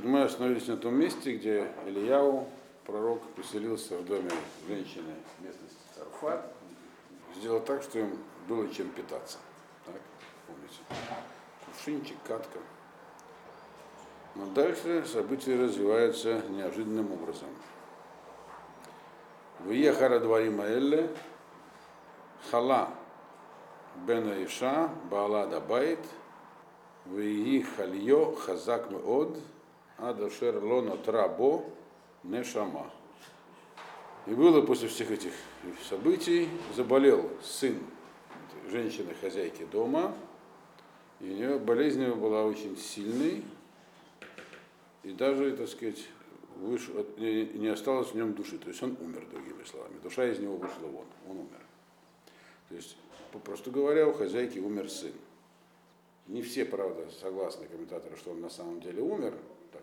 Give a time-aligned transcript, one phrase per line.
[0.00, 2.48] Значит, мы остановились на том месте, где Ильяу,
[2.86, 4.30] пророк, поселился в доме
[4.66, 6.50] женщины местности Сарфат,
[7.36, 8.16] сделал так, что им
[8.48, 9.36] было чем питаться.
[9.84, 10.00] Так,
[10.46, 10.78] помните?
[11.66, 12.60] Кувшинчик, катка.
[14.36, 17.50] Но дальше события развиваются неожиданным образом.
[19.66, 21.10] Виехара дварим Элле,
[22.50, 22.88] Хала
[24.06, 26.00] Бена Иша, Баала Дабайт,
[27.04, 29.36] Виги Хальо, Хазак Меод,
[30.00, 31.64] Адашер Лона Трабо,
[32.22, 32.90] Нешама.
[34.26, 35.32] И было после всех этих
[35.88, 37.78] событий, заболел сын
[38.70, 40.14] женщины-хозяйки дома,
[41.20, 43.42] и у нее болезнь была очень сильной,
[45.02, 46.06] и даже, так сказать,
[46.56, 46.88] выш...
[47.16, 48.58] не осталось в нем души.
[48.58, 49.98] То есть он умер, другими словами.
[50.02, 51.60] Душа из него вышла вон, он умер.
[52.68, 52.96] То есть,
[53.32, 55.12] попросту говоря, у хозяйки умер сын.
[56.26, 59.34] Не все, правда, согласны комментаторы, что он на самом деле умер.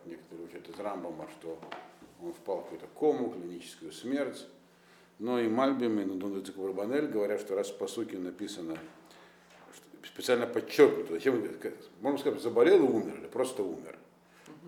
[0.08, 1.60] Некоторые учат из Рамбама, что
[2.22, 4.46] он впал в какую-то кому, клиническую смерть.
[5.20, 8.78] Но и Мальбим, и Нудундуцик Барбанель говорят, что раз по сути написано,
[10.04, 11.44] специально подчеркнуто, зачем,
[12.02, 13.98] можно сказать, заболел и умер, или просто умер.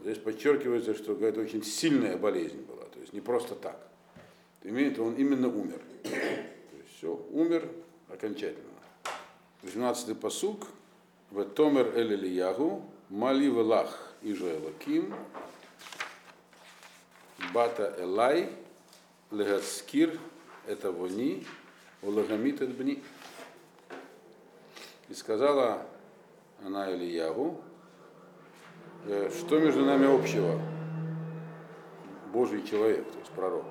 [0.02, 3.80] Здесь подчеркивается, что это очень сильная болезнь была, то есть не просто так.
[4.64, 5.82] Имеет он именно умер.
[6.04, 6.10] То
[6.78, 7.70] есть все, умер
[8.10, 8.66] окончательно.
[9.64, 10.68] 12-й посук.
[11.32, 15.16] В Томер Эль Ильягу, Мали Велах Ижа Элаким,
[17.54, 18.50] Бата Элай,
[19.32, 20.20] Легаскир,
[20.68, 21.46] это вони,
[22.02, 23.04] Улагамит Эдбни.
[25.08, 25.86] И сказала
[26.64, 27.62] она Ильягу,
[29.06, 30.62] что между нами общего?
[32.34, 33.66] Божий человек, то есть пророк.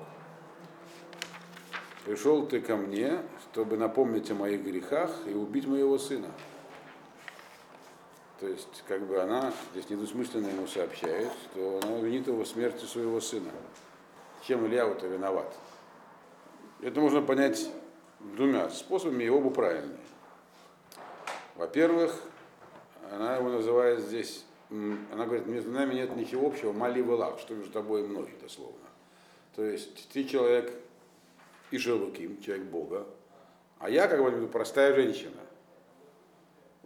[2.05, 6.31] Пришел ты ко мне, чтобы напомнить о моих грехах и убить моего сына.
[8.39, 12.85] То есть, как бы она здесь недвусмысленно ему сообщает, что она винит его в смерти
[12.85, 13.51] своего сына.
[14.47, 15.53] Чем Илья-то виноват?
[16.81, 17.69] Это можно понять
[18.19, 19.99] двумя способами, и оба правильные.
[21.55, 22.17] Во-первых,
[23.11, 27.73] она его называет здесь, она говорит, между нами нет ничего общего, мали лах, что между
[27.73, 28.87] тобой и мной, дословно.
[29.55, 30.73] То есть ты человек
[31.71, 33.05] Ишелуким, человек Бога,
[33.79, 35.41] а я, как бы, простая женщина.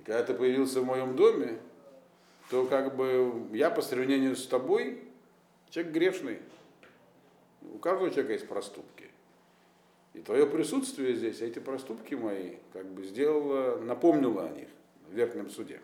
[0.05, 1.59] Когда ты появился в моем доме,
[2.49, 5.01] то как бы я по сравнению с тобой
[5.69, 6.39] человек грешный.
[7.61, 9.09] У каждого человека есть проступки.
[10.13, 14.67] И твое присутствие здесь, эти проступки мои, как бы сделало, напомнило о них
[15.09, 15.81] в верхнем суде.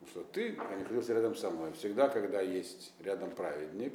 [0.00, 1.72] Потому что ты а находился рядом со мной.
[1.72, 3.92] Всегда, когда есть рядом праведник,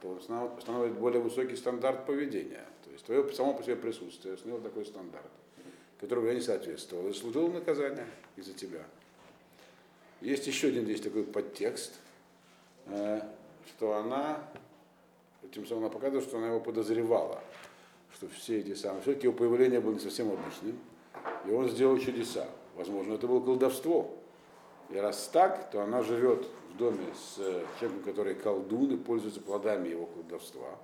[0.00, 2.64] то он становится более высокий стандарт поведения.
[2.84, 5.30] То есть твое само по себе присутствие установило такой стандарт,
[6.00, 7.08] которому я не соответствовал.
[7.08, 8.06] И служил наказание
[8.36, 8.82] из-за тебя.
[10.20, 11.94] Есть еще один здесь такой подтекст,
[12.86, 13.20] э,
[13.68, 14.42] что она,
[15.52, 17.40] тем самым она показывает, что она его подозревала
[18.20, 20.78] что все эти самые, все-таки его появление было не совсем обычным,
[21.46, 22.46] и он сделал чудеса.
[22.76, 24.14] Возможно, это было колдовство.
[24.90, 29.40] И раз так, то она живет в доме с э, человеком, который колдун и пользуется
[29.40, 30.78] плодами его колдовства.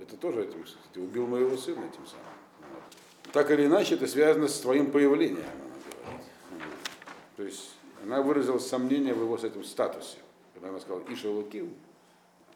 [0.00, 2.35] Это тоже этим, ты убил моего сына этим самым.
[3.32, 5.44] Так или иначе, это связано с твоим появлением.
[7.36, 10.18] То есть она выразила сомнение в его с этим статусе.
[10.54, 11.74] Когда она сказала Иша Луким,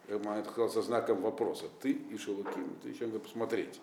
[0.09, 1.67] это сказала со знаком вопроса.
[1.81, 3.81] Ты Иша Луким, ты еще надо посмотреть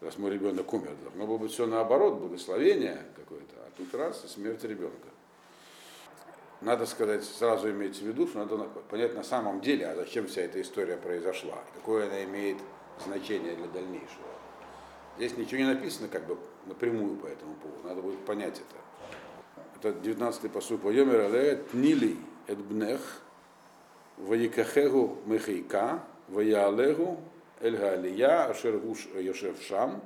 [0.00, 0.92] раз мой ребенок умер.
[1.02, 5.08] Должно было быть все наоборот, благословение какое-то, а тут раз и смерть ребенка.
[6.60, 8.58] Надо сказать, сразу иметь в виду, что надо
[8.90, 12.58] понять на самом деле, а зачем вся эта история произошла, какое она имеет
[13.04, 14.28] значение для дальнейшего.
[15.20, 19.90] Здесь ничего не написано как бы напрямую по этому поводу, надо будет понять это.
[19.90, 22.16] Это 19-й посуд по Йомер Тнили
[22.46, 23.20] Эдбнех
[24.16, 27.20] Ваикахегу Мехейка Ваялегу
[27.60, 30.02] Эль Галия, Ашер Гуш Йошев Шам,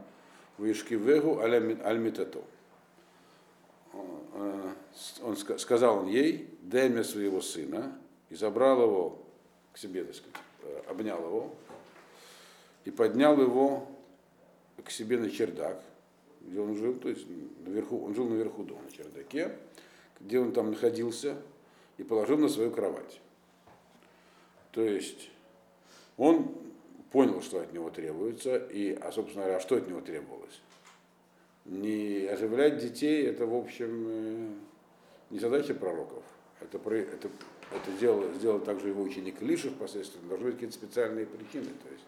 [0.59, 2.43] Вишкивегу Альмитато.
[5.23, 7.97] Он сказал он ей, дай мне своего сына,
[8.31, 9.23] и забрал его
[9.73, 10.41] к себе, так сказать,
[10.89, 11.55] обнял его,
[12.85, 13.87] и поднял его
[14.83, 15.83] к себе на чердак,
[16.41, 17.27] где он жил, то есть
[17.65, 19.57] наверху, он жил наверху дома, на чердаке,
[20.21, 21.37] где он там находился,
[21.97, 23.21] и положил на свою кровать.
[24.73, 25.31] То есть
[26.17, 26.55] он
[27.13, 30.61] понял, что от него требуется, и, а, собственно говоря, что от него требовалось.
[31.65, 34.49] Не оживлять детей, это, в общем, э,
[35.31, 36.25] не задача пророков.
[36.61, 37.29] Это, это,
[37.71, 40.21] это сделал, сделал также его ученик Лиша впоследствии.
[40.29, 41.67] Должны быть какие-то специальные причины.
[41.67, 42.05] То есть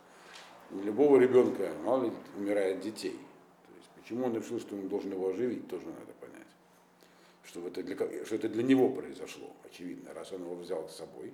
[0.70, 3.18] любого ребенка, мало ли, умирает детей.
[3.66, 6.46] То есть, почему он решил, что он должен его оживить, тоже надо понять.
[7.44, 11.32] Что это для, что это для него произошло, очевидно, раз он его взял с собой.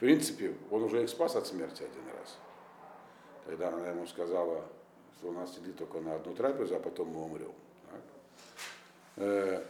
[0.00, 2.38] принципе, он уже их спас от смерти один раз.
[3.46, 4.64] Когда она ему сказала,
[5.18, 7.52] что у нас сидит только на одну трапезу, а потом мы умрем.
[7.90, 8.00] Так?
[9.16, 9.64] Э,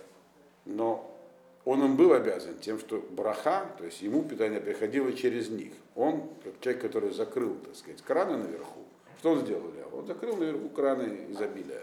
[0.65, 1.19] но
[1.65, 5.73] он им был обязан тем, что браха, то есть ему питание приходило через них.
[5.95, 8.85] Он, как человек, который закрыл, так сказать, краны наверху,
[9.19, 9.71] что он сделал?
[9.93, 11.83] Он закрыл наверху краны изобилия.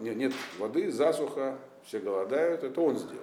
[0.00, 3.22] Нет воды, засуха, все голодают, это он сделал.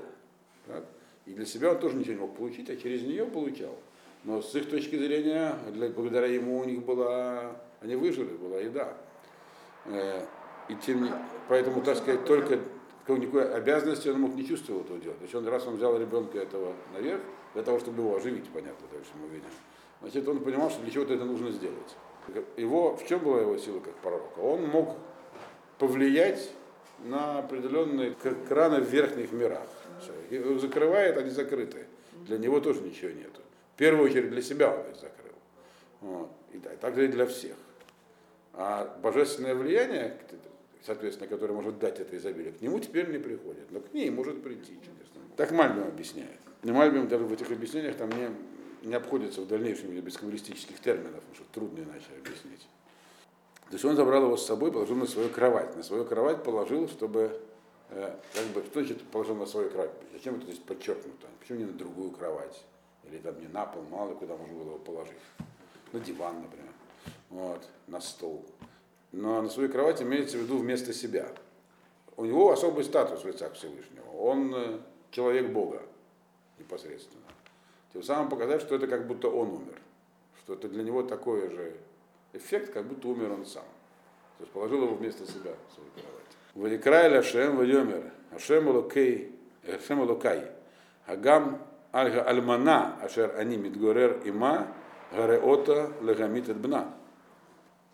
[0.68, 0.84] Так?
[1.26, 3.76] И для себя он тоже ничего не мог получить, а через нее получал.
[4.24, 8.94] Но с их точки зрения, для, благодаря ему у них была, они выжили, была еда.
[9.86, 10.26] Э,
[10.70, 11.12] и тем не,
[11.50, 12.60] поэтому, так сказать, только
[13.08, 15.18] никакой обязанности он мог не чувствовать этого делать.
[15.20, 17.22] То есть он, раз он взял ребенка этого наверх,
[17.54, 19.50] для того, чтобы его оживить, понятно, дальше мы видим.
[20.02, 21.96] Значит, он понимал, что для чего-то это нужно сделать.
[22.58, 24.40] Его, в чем была его сила как пророка?
[24.40, 24.96] Он мог
[25.78, 26.52] повлиять
[27.04, 28.16] на определенные
[28.48, 29.68] краны в верхних мирах.
[30.02, 30.60] Все.
[30.60, 31.86] закрывает, они закрыты.
[32.26, 33.42] Для него тоже ничего нету.
[33.76, 35.34] В первую очередь для себя он их закрыл.
[36.02, 36.30] Вот.
[36.54, 37.56] И так, так же и для всех.
[38.54, 40.18] А божественное влияние,
[40.86, 43.72] соответственно, которое может дать это изобилие, к нему теперь не приходит.
[43.72, 45.22] Но к ней может прийти чудесно.
[45.36, 46.40] Так Мальбим объясняет.
[46.64, 48.30] И Мальбим даже в этих объяснениях там не,
[48.88, 52.68] не обходится в дальнейшем без каббалистических терминов, потому что трудно иначе объяснить.
[53.68, 55.76] То есть он забрал его с собой, положил на свою кровать.
[55.76, 57.42] На свою кровать положил, чтобы
[57.96, 59.92] Э, как бы, что значит положил на свою кровать?
[60.14, 61.28] Зачем это здесь подчеркнуто?
[61.40, 62.64] Почему не на другую кровать?
[63.04, 65.14] Или там не на пол, мало куда можно было его положить.
[65.92, 66.72] На диван, например.
[67.30, 68.46] Вот, на стол
[69.14, 71.28] но на своей кровати имеется в виду вместо себя.
[72.18, 74.06] У него особый статус в лицах Всевышнего.
[74.20, 74.80] Он э,
[75.12, 75.82] человек Бога
[76.60, 77.24] непосредственно.
[77.94, 79.80] Тем самым показать, что это как будто он умер.
[80.40, 81.74] Что это для него такой же
[82.34, 83.64] эффект, как будто умер он сам.
[84.40, 86.24] То есть положил его вместо себя в свою кровать.
[86.56, 90.52] Ваикрай Лашем Вайомер, Ашем Лукай,
[91.06, 91.62] Агам
[91.92, 94.68] Альга Альмана, Ашер Ани Мидгорер Има,
[95.12, 96.94] Гареота Легамит Бна.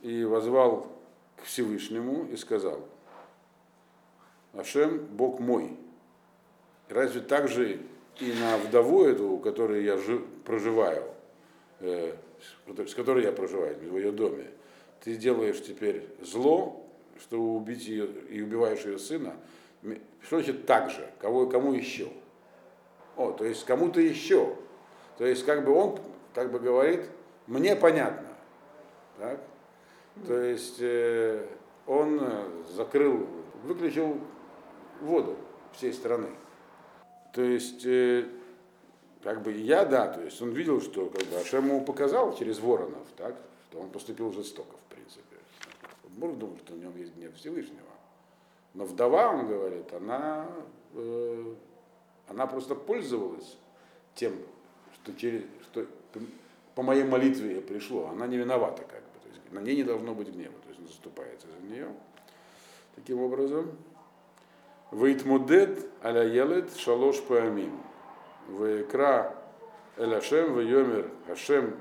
[0.02, 0.99] И возвал
[1.42, 2.88] к Всевышнему и сказал,
[4.54, 5.78] Ашем, Бог мой,
[6.90, 7.80] разве так же
[8.20, 11.04] и на вдову эту, у которой я жив, проживаю,
[11.80, 12.16] э,
[12.86, 14.48] с которой я проживаю, в ее доме,
[15.04, 16.86] ты делаешь теперь зло,
[17.20, 19.36] что убить ее и убиваешь ее сына,
[20.22, 21.10] что значит так же?
[21.20, 22.10] Кого, кому еще?
[23.16, 24.56] О, то есть кому-то еще.
[25.18, 26.00] То есть как бы он
[26.34, 27.02] как бы говорит,
[27.48, 28.28] мне понятно.
[29.18, 29.40] Так?
[30.28, 31.46] То есть э,
[31.88, 32.22] он
[32.76, 33.28] закрыл,
[33.64, 34.20] выключил
[35.02, 35.36] воду
[35.74, 36.30] всей страны.
[37.34, 38.26] То есть э,
[39.24, 42.60] как бы я, да, то есть он видел, что как бы Ашем ему показал через
[42.60, 43.36] воронов, так,
[43.70, 45.36] что он поступил жестоко, в принципе.
[46.10, 47.80] Бог думал, что в нем есть гнев Всевышнего.
[48.74, 50.48] Но вдова, он говорит, она,
[50.94, 51.54] э,
[52.28, 53.58] она просто пользовалась
[54.16, 54.34] тем,
[54.96, 55.86] что, через, что
[56.76, 58.08] по моей молитве пришло.
[58.08, 59.04] Она не виновата как
[59.52, 60.54] на ней не должно быть гнева.
[60.64, 61.88] То есть он заступается за нее.
[62.96, 63.72] Таким образом,
[64.92, 67.80] Вейтмудет аля елет шалош паамим.
[68.50, 69.36] Векра
[69.98, 71.76] эль Ашем вейомер Ашем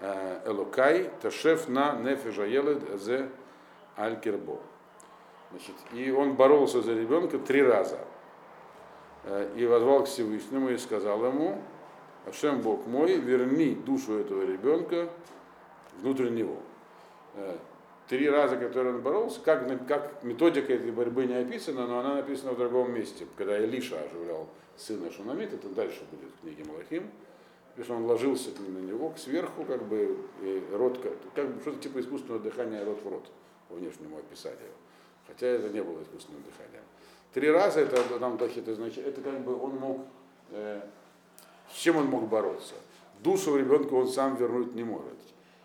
[0.00, 3.28] э, Элокай ташеф на нефежа елет зе
[3.98, 4.60] Аль-Кирбо.
[5.50, 7.98] Значит, и он боролся за ребенка три раза.
[9.24, 11.60] Э, и возвал к Всевышнему и сказал ему,
[12.26, 15.08] Ашем Бог мой, верни душу этого ребенка
[16.00, 16.56] внутрь него.
[17.34, 17.56] Э,
[18.08, 22.52] три раза, которые он боролся, как, как методика этой борьбы не описана, но она написана
[22.52, 23.26] в другом месте.
[23.36, 27.10] Когда Илиша оживлял сына Шунамит, это дальше будет в книге Малахим,
[27.82, 30.18] что он ложился на него сверху, как бы,
[30.72, 30.98] рот,
[31.34, 33.30] как бы что-то типа искусственного дыхания рот в рот
[33.68, 34.72] по внешнему описанию.
[35.26, 36.82] Хотя это не было искусственным дыханием.
[37.32, 40.00] Три раза это нам значит, это как бы он мог,
[40.50, 40.82] э,
[41.72, 42.74] с чем он мог бороться.
[43.20, 45.14] Душу ребенка он сам вернуть не может.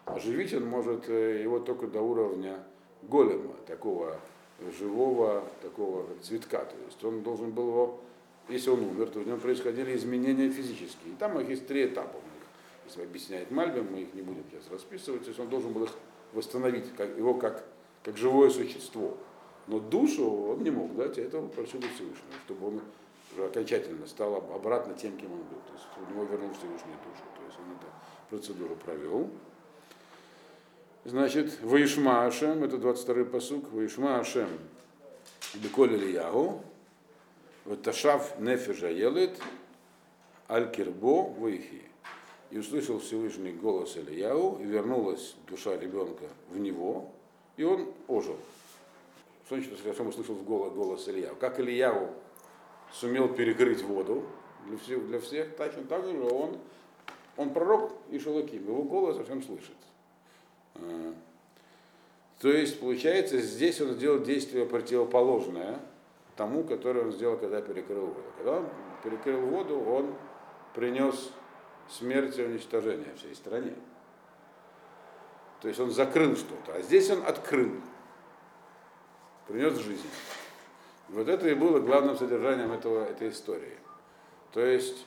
[0.05, 2.59] Оживить он может э, его только до уровня
[3.03, 4.17] голема, такого
[4.79, 6.59] живого, такого цветка.
[6.59, 7.99] То есть он должен был его,
[8.47, 11.13] если он умер, то в нем происходили изменения физические.
[11.13, 12.17] И там их есть три этапа.
[12.85, 15.23] Если объясняет Мальбим, мы их не будем сейчас расписывать.
[15.23, 15.91] То есть он должен был их
[16.33, 17.65] восстановить, как, его как
[18.05, 19.17] как живое существо.
[19.67, 22.81] Но душу он не мог дать, и этого просил Всевышнего, чтобы он
[23.33, 25.57] уже окончательно стал обратно тем, кем он был.
[25.67, 27.23] То есть у него вернул Всевышний душу.
[27.35, 27.87] То есть он эту
[28.29, 29.27] процедуру провел.
[31.05, 34.49] Значит, Ваишма Ашем, это 22-й посук, Ваишма Ашем,
[35.53, 36.63] Беколь Ильягу,
[37.65, 39.39] Ваташав Нефежа Елет,
[40.49, 41.83] Аль-Кирбо Ваихи.
[42.49, 47.11] И услышал Всевышний голос Ильяу, и вернулась душа ребенка в него,
[47.55, 48.37] и он ожил.
[49.45, 51.35] Что значит, что он услышал голос, голос Илья?
[51.39, 52.09] Как Ильяу
[52.91, 54.23] сумел перекрыть воду
[54.65, 56.57] для всех, для всех точно так же он
[57.37, 59.75] Он пророк и Шелуким, его голос совсем слышит.
[60.75, 61.13] Э,
[62.39, 65.79] то есть, получается, здесь он сделал действие противоположное
[66.35, 68.23] тому, которое он сделал, когда перекрыл воду.
[68.37, 68.69] Когда он
[69.03, 70.13] перекрыл воду, он
[70.73, 71.31] принес
[71.89, 73.73] смерть и уничтожение всей стране.
[75.61, 77.71] То есть он закрыл что-то, а здесь он открыл,
[79.47, 80.09] принес жизнь.
[81.09, 83.77] Вот это и было главным содержанием этого, этой истории.
[84.51, 85.05] То есть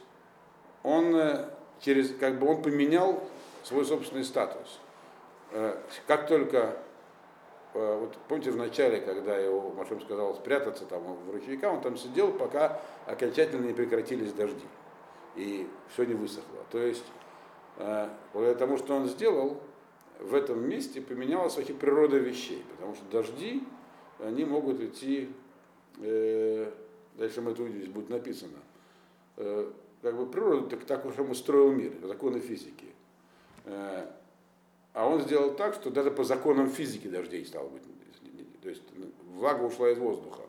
[0.82, 3.22] он э, через, как бы он поменял
[3.62, 4.78] свой собственный статус.
[5.52, 5.76] Э,
[6.06, 6.76] как только,
[7.74, 11.96] э, вот помните в начале, когда его Машем сказал спрятаться там в ручейка, он там
[11.96, 14.66] сидел, пока окончательно не прекратились дожди.
[15.36, 16.64] И все не высохло.
[16.70, 17.04] То есть,
[18.32, 19.60] благодаря тому, что он сделал,
[20.18, 23.62] в этом месте поменялась вообще природа вещей, потому что дожди,
[24.18, 25.30] они могут идти,
[26.00, 26.72] э,
[27.16, 28.58] дальше мы это увидим, здесь будет написано,
[29.36, 29.70] э,
[30.02, 32.86] как бы природа так, так уж устроил мир, законы физики.
[33.64, 34.06] Э,
[34.92, 37.83] а он сделал так, что даже по законам физики дождей стало быть.
[38.62, 40.42] То есть ну, влага ушла из воздуха.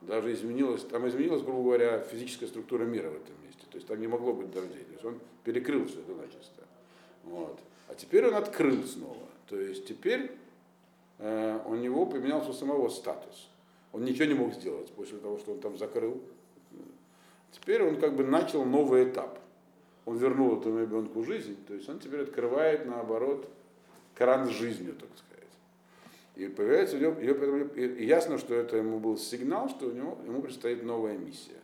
[0.00, 3.62] Даже изменилась, там изменилась, грубо говоря, физическая структура мира в этом месте.
[3.70, 4.84] То есть там не могло быть дождей.
[4.84, 6.62] То есть он перекрыл все это начисто.
[7.24, 7.58] Вот.
[7.88, 9.26] А теперь он открыл снова.
[9.48, 10.30] То есть теперь
[11.18, 13.48] э, у него поменялся самого статус.
[13.92, 16.20] Он ничего не мог сделать после того, что он там закрыл.
[17.52, 19.38] Теперь он как бы начал новый этап.
[20.04, 23.48] Он вернул этому ребенку жизнь, то есть он теперь открывает, наоборот,
[24.16, 25.36] кран с жизнью, так сказать.
[26.34, 30.42] И появляется у него, и ясно, что это ему был сигнал, что у него, ему
[30.42, 31.60] предстоит новая миссия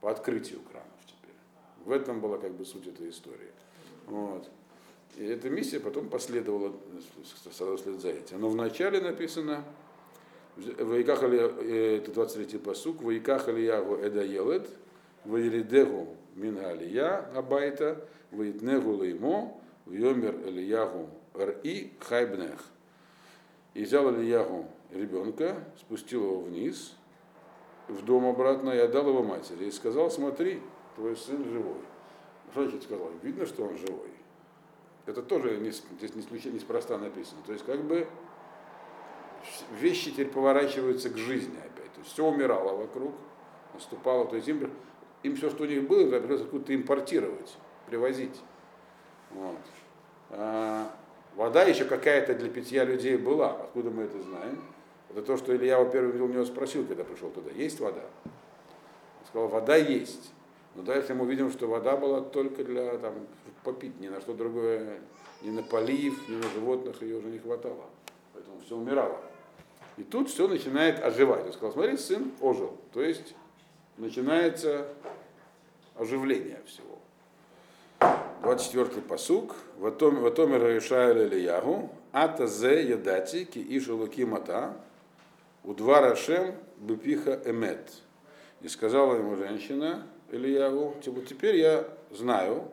[0.00, 1.36] по открытию кранов теперь.
[1.84, 3.50] В этом была как бы суть этой истории.
[4.06, 4.48] Вот.
[5.16, 6.72] И эта миссия потом последовала
[7.52, 8.40] вслед за этим.
[8.40, 9.64] Но вначале написано,
[10.56, 14.68] Ваиках э, это 23-й посук, Ваиках Алиягу Эда Елет,
[15.24, 21.08] Ваиридегу Мин Алия Абайта, Ваитнегу Леймо, Йомер Элиягу
[21.40, 21.92] Р.И.
[22.00, 22.64] Хайбнех.
[23.74, 26.96] И взял Ильягу ребенка, спустил его вниз,
[27.88, 29.66] в дом обратно и отдал его матери.
[29.66, 30.60] И сказал, смотри,
[30.96, 31.80] твой сын живой.
[32.52, 33.10] Что значит сказал?
[33.22, 34.10] Видно, что он живой.
[35.06, 37.40] Это тоже не, здесь не случайно, неспроста написано.
[37.46, 38.06] То есть как бы
[39.72, 41.92] вещи теперь поворачиваются к жизни опять.
[41.92, 43.14] То есть все умирало вокруг,
[43.74, 44.26] наступало.
[44.26, 44.70] То есть им,
[45.22, 47.56] им все, что у них было, придется откуда-то импортировать,
[47.86, 48.40] привозить.
[49.30, 49.58] Вот.
[50.30, 50.94] А,
[51.36, 53.52] вода еще какая-то для питья людей была.
[53.52, 54.62] Откуда мы это знаем?
[55.10, 58.02] Это то, что Илья, во-первых, у него спросил, когда пришел туда, есть вода?
[58.24, 60.32] Он сказал, вода есть.
[60.74, 63.14] Но дальше мы увидим, что вода была только для там,
[63.64, 65.00] попить, ни на что другое,
[65.42, 67.86] ни на полив, ни на животных ее уже не хватало.
[68.32, 69.18] Поэтому все умирало.
[69.96, 71.44] И тут все начинает оживать.
[71.46, 72.78] Он сказал, смотри, сын ожил.
[72.92, 73.34] То есть
[73.96, 74.86] начинается
[75.96, 76.98] оживление всего.
[78.42, 79.54] 24-й посук.
[79.76, 84.76] Ватомер Ишаэль Ильягу, Ата зе ядати ки ишу луки мата,
[85.62, 87.92] у два рашем бепиха эмет.
[88.62, 92.68] И сказала ему женщина, Ильяву, типа, теперь я знаю,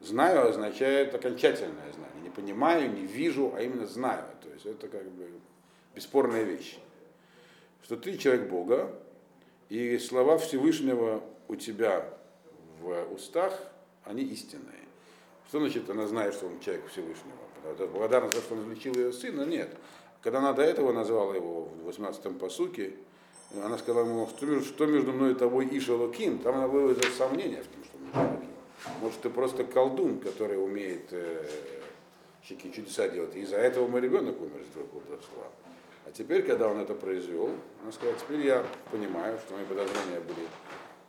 [0.00, 5.04] знаю означает окончательное знание, не понимаю, не вижу, а именно знаю, то есть это как
[5.10, 5.28] бы
[5.94, 6.78] бесспорная вещь,
[7.82, 8.94] что ты человек Бога,
[9.68, 12.08] и слова Всевышнего у тебя
[12.80, 13.52] в устах,
[14.04, 14.85] они истинные.
[15.48, 17.36] Что значит, она знает, что он человек Всевышнего?
[17.92, 19.42] Благодарна за то, что он излечил ее сына?
[19.42, 19.76] Нет.
[20.22, 22.94] Когда она до этого назвала его в 18-м посуке,
[23.62, 27.66] она сказала ему, что, что между мной и тобой и там она выразила сомнение в
[27.66, 28.48] том, что мы Шелоким.
[29.00, 31.44] Может, ты просто колдун, который умеет э,
[32.42, 33.34] чудеса делать.
[33.36, 35.44] И из-за этого мой ребенок умер из твоего колдовства.
[36.04, 37.50] А теперь, когда он это произвел,
[37.82, 40.46] она сказала, теперь я понимаю, что мои подозрения были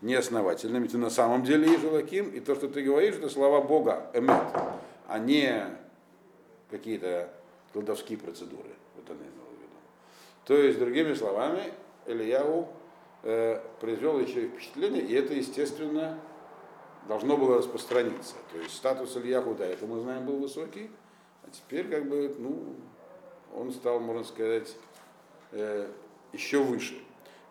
[0.02, 0.88] неосновательными.
[0.88, 4.48] Ты на самом деле Ишелаким, и то, что ты говоришь, это слова Бога, эмет,
[5.08, 5.66] а не
[6.70, 7.34] какие-то
[7.74, 8.70] колдовские процедуры.
[8.96, 9.76] Вот она имела в виду.
[10.46, 11.74] То есть, другими словами,
[12.06, 12.68] Ильяу
[13.24, 16.20] э, произвел еще и впечатление, и это, естественно,
[17.08, 18.36] должно было распространиться.
[18.52, 20.92] То есть статус Ильяху, да, это мы знаем, был высокий,
[21.44, 22.76] а теперь как бы, ну,
[23.56, 24.76] он стал, можно сказать,
[25.52, 25.88] э,
[26.34, 26.96] еще выше,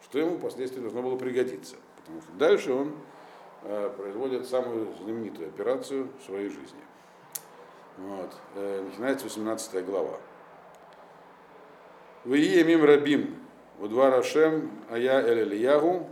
[0.04, 1.76] что ему впоследствии должно было пригодиться.
[2.06, 2.92] Потому что дальше он
[3.62, 6.80] э, производит самую знаменитую операцию в своей жизни.
[7.98, 8.32] Вот.
[8.54, 10.18] Э, начинается 18 глава.
[12.24, 13.36] Вы мим рабим
[13.80, 16.08] Рашем, а я Эль Ильягу,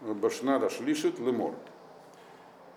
[0.00, 1.54] Башна Шлишит, Лемор.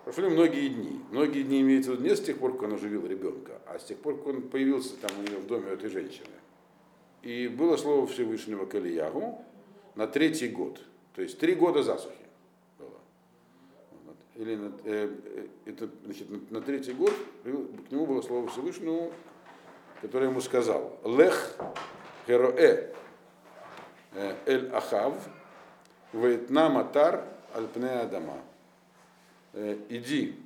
[0.06, 1.02] Прошли многие дни.
[1.12, 3.86] Многие дни имеется в виду не с тех пор, как он оживил ребенка, а с
[3.86, 6.28] тех пор, как он появился там у нее в доме у этой женщины.
[7.22, 9.42] И было слово Всевышнего к Ильягу
[9.96, 10.82] на третий год.
[11.16, 12.23] То есть три года засухи.
[14.36, 17.14] Или на, э, э, это, значит, на, на третий год
[17.44, 19.12] к нему было слово Всевышнему,
[20.02, 21.56] которое ему сказал, Лех
[22.26, 22.94] Хероэ
[24.14, 25.16] э, Эль Ахав
[26.14, 28.42] Вейтна Матар Альпне Адама.
[29.54, 30.40] Э, иди,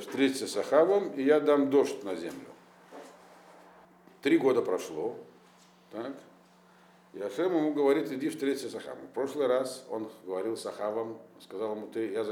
[0.00, 2.48] встреться с Ахавом, и я дам дождь на землю.
[4.22, 5.16] Три года прошло,
[5.92, 6.12] так,
[7.12, 9.06] и Ашем ему говорит, иди встреться с Ахавом.
[9.06, 12.24] В прошлый раз он говорил с Ахавом, сказал ему, ты, я,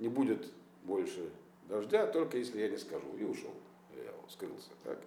[0.00, 0.46] не будет
[0.82, 1.30] больше
[1.68, 3.06] дождя, только если я не скажу.
[3.18, 3.52] И ушел.
[3.94, 4.70] Я скрылся.
[4.82, 4.98] Так?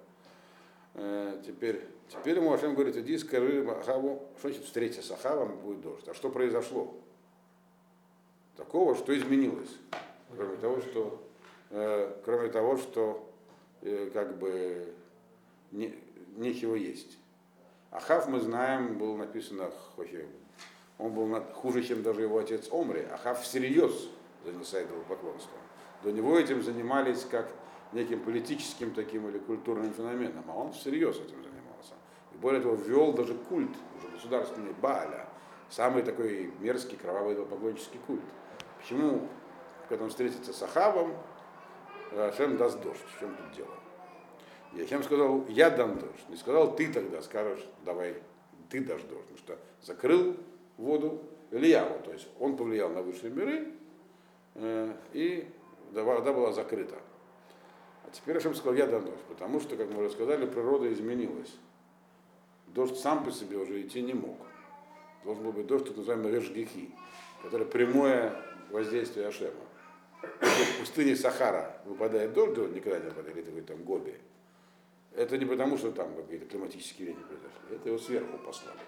[0.93, 5.81] Э, теперь, теперь ему Ашем говорит, иди скажи Ахаву, что значит встретиться с Ахавом, будет
[5.81, 6.07] дождь.
[6.07, 6.95] А что произошло?
[8.55, 9.75] Такого, что изменилось.
[10.35, 11.27] Кроме того, что,
[11.71, 13.27] э, кроме того, что
[13.81, 14.93] э, как бы
[15.71, 15.93] не,
[16.35, 17.17] нечего есть.
[17.89, 19.71] Ахав, мы знаем, был написано,
[20.99, 23.01] он был хуже, чем даже его отец Омри.
[23.11, 24.09] Ахав всерьез
[24.43, 25.59] занялся поклонством.
[26.03, 27.49] До него этим занимались как
[27.93, 31.93] неким политическим таким или культурным феноменом, а он всерьез этим занимался.
[32.33, 35.27] И более того, ввел даже культ, уже государственный Бааля,
[35.69, 38.23] самый такой мерзкий кровавый поклоннический культ.
[38.79, 39.27] Почему,
[39.87, 41.15] когда он встретится с Ахавом,
[42.11, 43.01] Ашем даст дождь?
[43.15, 43.73] В чем тут дело?
[44.73, 46.29] И Ахем сказал, я дам дождь.
[46.29, 48.21] Не сказал, ты тогда скажешь, давай,
[48.69, 49.21] ты дашь дождь.
[49.21, 50.35] Потому что закрыл
[50.77, 51.21] воду
[51.51, 51.99] Ильяву.
[52.03, 53.71] То есть он повлиял на высшие миры, э,
[54.55, 55.47] и
[55.91, 56.99] вода была закрыта.
[58.05, 59.23] А теперь Ашем сказал, я дам дождь.
[59.29, 61.55] Потому что, как мы уже сказали, природа изменилась.
[62.67, 64.37] Дождь сам по себе уже идти не мог.
[65.23, 66.93] Должен был быть дождь, так называемый решгихи,
[67.41, 68.35] который прямое
[68.71, 69.53] воздействие Ашема.
[70.21, 74.19] В пустыне Сахара выпадает дождь, он никогда не выпадает, или там Гоби
[75.15, 78.79] это не потому, что там какие-то климатические явления произошли, это его сверху послали.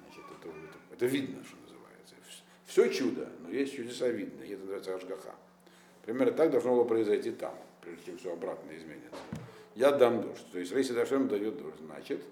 [0.00, 1.56] Значит, это, это, это видно, что.
[2.72, 5.34] Все чудо, но есть чудеса видно, это называется Ашгаха.
[6.06, 9.10] Примерно так должно было произойти там, прежде чем все обратно изменится.
[9.74, 10.46] Я дам дождь.
[10.50, 12.22] То есть, если Дашем дает дождь, значит,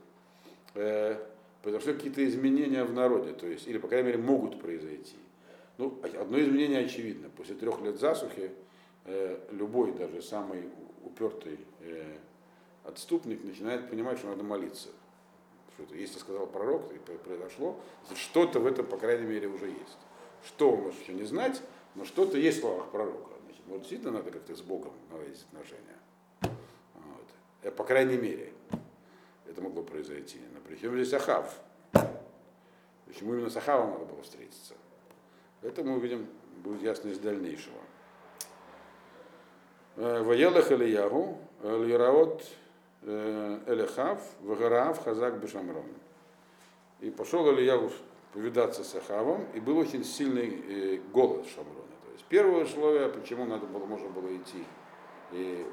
[0.72, 1.18] э,
[1.62, 5.18] произошло какие-то изменения в народе, то есть, или, по крайней мере, могут произойти.
[5.76, 7.28] Ну, одно изменение очевидно.
[7.36, 8.50] После трех лет засухи
[9.04, 10.70] э, любой, даже самый
[11.04, 12.16] упертый э,
[12.84, 14.88] отступник начинает понимать, что надо молиться.
[15.74, 17.78] Что это, если сказал пророк, и произошло,
[18.14, 19.98] что-то в этом, по крайней мере, уже есть.
[20.46, 21.60] Что он может еще не знать,
[21.94, 23.34] но что-то есть в словах пророка.
[23.44, 25.98] Значит, вот действительно надо как-то с Богом наладить отношения.
[26.40, 27.26] Вот.
[27.62, 28.52] Э, по крайней мере,
[29.46, 30.38] это могло произойти.
[30.54, 31.60] Но причем здесь Ахав.
[33.06, 34.74] Почему именно с Ахавом надо было встретиться?
[35.62, 36.26] Это мы увидим,
[36.58, 37.80] будет ясно из дальнейшего.
[39.96, 42.44] Э, Воелах Ильягу, Лираот
[43.02, 45.86] Э, Элехав, Вагарав, Хазак Бешамрон.
[47.00, 47.90] И пошел Ильяву
[48.32, 51.78] повидаться с Ахавом, и был очень сильный э, голод в Шамроне.
[52.04, 54.64] То есть первое условие, почему надо было, можно было идти
[55.32, 55.66] и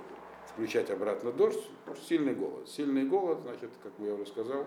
[0.47, 1.63] включать обратно дождь,
[2.07, 2.67] сильный голод.
[2.67, 4.65] Сильный голод, значит, как я уже сказал,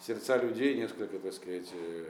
[0.00, 2.06] сердца людей несколько, так сказать, э,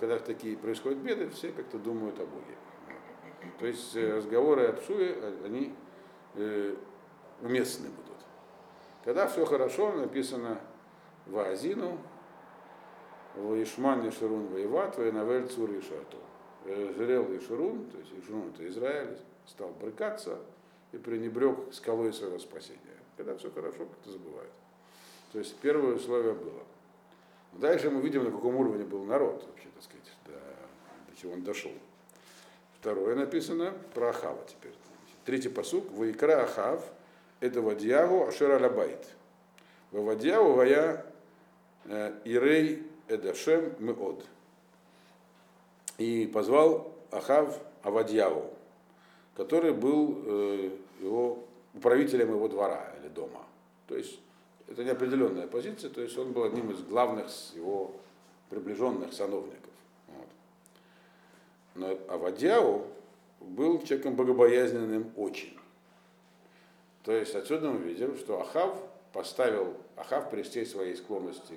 [0.00, 2.56] когда такие происходят беды, все как-то думают о Боге.
[3.58, 5.74] То есть разговоры о Псуе, они
[7.40, 8.12] уместны будут.
[9.04, 10.60] Когда все хорошо, написано
[11.26, 11.98] в Азину,
[13.34, 16.18] וישמן ישורון ויבעט, וינבל צור ישועתו.
[16.64, 19.16] Ожирел Йешурун, то есть Йешурун это Израиль,
[19.46, 20.38] стал брыкаться
[20.92, 22.78] и пренебрег скалой своего спасения.
[23.16, 24.52] Когда все хорошо, как-то забывают.
[25.32, 26.62] То есть первое условие было.
[27.54, 31.42] Дальше мы видим, на каком уровне был народ, вообще, так сказать, до, до чего он
[31.42, 31.72] дошел.
[32.80, 34.72] Второе написано про Ахава теперь.
[35.24, 35.90] Третий посук.
[35.92, 36.84] ויקרא אחאב
[37.40, 39.06] אל עובדיהו אשר על הבית.
[39.90, 41.04] Вадьягу Вая
[41.84, 44.24] э, Ирей Эдашем Меод.
[45.98, 48.50] И позвал Ахав Авадьяву,
[49.36, 53.44] который был э, его управителем его двора или дома.
[53.86, 54.18] То есть
[54.68, 57.92] это неопределенная позиция, то есть он был одним из главных его
[58.48, 59.72] приближенных сановников.
[60.08, 60.26] Вот.
[61.74, 62.86] Но Авадьяу
[63.40, 65.56] был человеком богобоязненным очень.
[67.02, 68.78] То есть отсюда мы видим, что Ахав
[69.12, 71.54] поставил, Ахав при всей своей склонности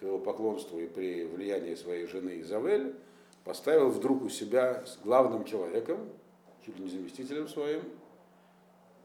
[0.00, 2.94] к его поклонству и при влиянии своей жены Изавель,
[3.44, 6.08] поставил вдруг у себя с главным человеком,
[6.64, 7.82] чуть ли не заместителем своим,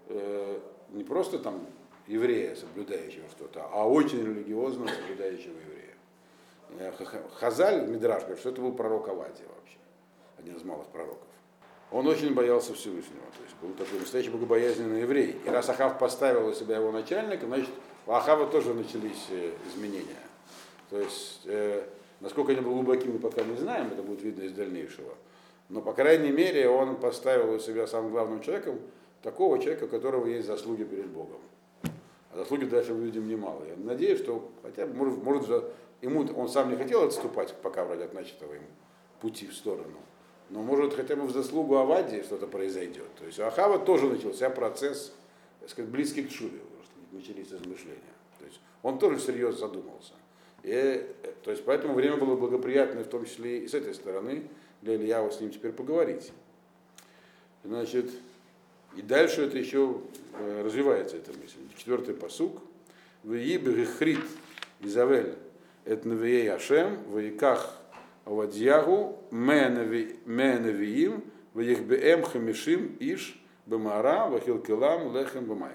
[0.08, 0.60] э,
[0.92, 1.68] не просто там
[2.08, 5.96] еврея, соблюдающего что-то, а очень религиозного, соблюдающего еврея.
[6.80, 6.92] Э,
[7.36, 9.78] Хазаль, Мидраш, говорит, что это был пророк Авадия вообще,
[10.38, 11.28] один из малых пророков
[11.92, 15.40] он очень боялся Всевышнего, то есть был такой настоящий богобоязненный еврей.
[15.46, 17.70] И раз Ахав поставил у себя его начальника, значит,
[18.06, 20.25] у Ахава тоже начались э, изменения.
[20.90, 21.84] То есть, э,
[22.20, 25.14] насколько они были глубоки, мы пока не знаем, это будет видно из дальнейшего.
[25.70, 28.80] Но, по крайней мере, он поставил у себя самым главным человеком
[29.24, 31.40] такого человека, у которого есть заслуги перед Богом.
[32.32, 33.64] А заслуги дальше мы видим немало.
[33.66, 35.66] Я надеюсь, что хотя бы, может, может
[36.02, 38.68] ему он сам не хотел отступать, пока вроде от начатого ему
[39.22, 39.98] пути в сторону.
[40.50, 43.08] Но может хотя бы в заслугу Авадии что-то произойдет.
[43.18, 45.14] То есть у Ахава тоже начался процесс,
[45.60, 46.60] так сказать, близкий к Шуве,
[47.12, 48.14] начались размышления.
[48.38, 50.14] То есть он тоже всерьез задумался.
[50.66, 51.06] И,
[51.44, 54.48] то есть поэтому время было благоприятное, в том числе и с этой стороны,
[54.82, 56.32] для Ильява с ним теперь поговорить.
[57.64, 58.10] Значит,
[58.96, 60.02] и дальше это еще
[60.34, 61.60] э, развивается эта мысль.
[61.78, 62.64] Четвертый посук.
[63.24, 64.26] В Ибрихрит
[64.82, 65.36] Изавель
[65.86, 67.78] это навеей Ашем, в Иках
[68.26, 71.24] Авадьягу, Менавиим,
[71.54, 75.74] в Ехбеем Хамишим Иш, Бемара, Вахилкилам, Лехем Бамай.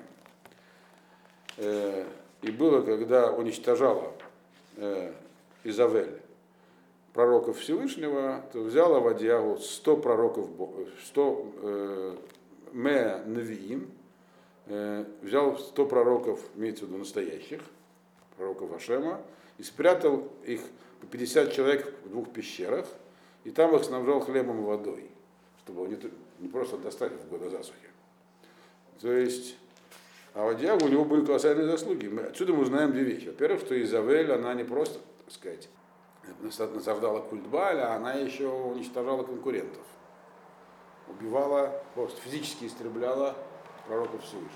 [1.58, 2.06] Э,
[2.42, 4.12] и было, когда уничтожала
[4.80, 5.12] э,
[5.64, 6.20] Изавель
[7.12, 10.48] пророков Всевышнего, то взял Авадьягу 100 пророков,
[11.06, 12.16] 100 э,
[12.72, 13.90] Ме Навиим,
[14.66, 17.60] э, взял 100 пророков, имеется в виду настоящих,
[18.36, 19.20] пророков Ашема,
[19.58, 20.62] и спрятал их
[21.00, 22.86] по 50 человек в двух пещерах,
[23.44, 25.10] и там их снабжал хлебом и водой,
[25.62, 25.98] чтобы не,
[26.38, 27.88] не просто достать в годы засухи.
[29.00, 29.56] То есть,
[30.34, 32.06] а Вадьягу у него были колоссальные заслуги.
[32.06, 33.26] Мы, отсюда мы узнаем две вещи.
[33.26, 35.68] Во-первых, что Изавель, она не просто, так сказать,
[36.40, 39.82] насаждала культ Баля, она еще уничтожала конкурентов.
[41.08, 43.36] Убивала, просто физически истребляла
[43.88, 44.52] пророков Всевышнего.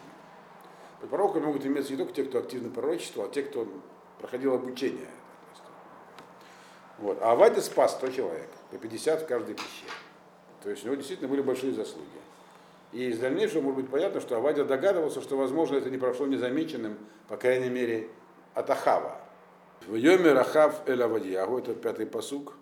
[1.00, 3.66] Под пророками могут иметься не только те, кто активно пророчествовал, а те, кто
[4.20, 5.10] проходил обучение.
[6.98, 7.18] Вот.
[7.20, 9.90] А Авадия спас 100 человек, по 50 в каждой пещере.
[10.62, 12.06] То есть у него действительно были большие заслуги.
[12.94, 16.96] И из дальнейшего может быть понятно, что Авадия догадывался, что, возможно, это не прошло незамеченным,
[17.26, 18.09] по крайней мере,
[18.54, 19.20] от Ахава.
[19.88, 22.54] В Йоме Рахав Эль Авадьягу, это пятый посук.